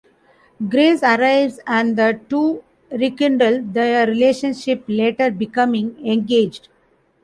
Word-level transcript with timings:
Grace 0.67 1.03
arrives 1.03 1.59
and 1.67 1.95
the 1.95 2.19
two 2.27 2.63
rekindle 2.89 3.61
their 3.61 4.07
relationship, 4.07 4.83
later 4.87 5.29
becoming 5.29 5.95
engaged. 6.03 6.69